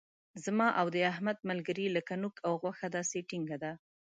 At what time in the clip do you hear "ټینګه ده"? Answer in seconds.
3.29-3.71